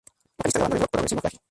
[0.35, 1.39] Vocalista de la banda de Rock progresivo Frágil.